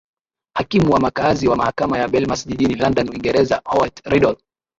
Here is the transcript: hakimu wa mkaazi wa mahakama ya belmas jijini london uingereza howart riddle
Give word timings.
hakimu 0.57 0.91
wa 0.93 0.99
mkaazi 0.99 1.47
wa 1.47 1.55
mahakama 1.55 1.97
ya 1.97 2.07
belmas 2.07 2.47
jijini 2.47 2.75
london 2.75 3.09
uingereza 3.09 3.61
howart 3.65 3.99
riddle 4.05 4.37